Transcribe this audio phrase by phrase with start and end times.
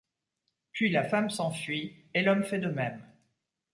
[0.71, 3.03] Puis la femme s'enfuit, et l'homme fait de même.